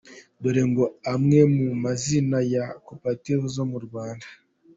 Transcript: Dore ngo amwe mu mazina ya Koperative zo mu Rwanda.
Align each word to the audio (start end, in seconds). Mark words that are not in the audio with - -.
Dore 0.41 0.61
ngo 0.69 0.83
amwe 1.13 1.39
mu 1.55 1.67
mazina 1.83 2.37
ya 2.53 2.65
Koperative 2.85 3.43
zo 3.55 3.63
mu 3.71 3.77
Rwanda. 3.85 4.27